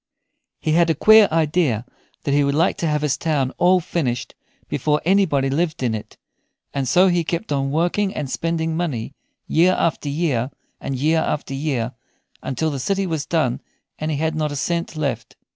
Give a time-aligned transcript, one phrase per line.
[0.59, 1.85] He had a queer idea
[2.23, 4.33] that he would like to have his town all finished
[4.67, 6.17] before anybody lived in it,
[6.73, 9.13] and so he kept on working and spending money
[9.45, 11.93] year after year and year after year
[12.41, 13.61] until the city was done
[13.99, 15.35] and he had not a cent left.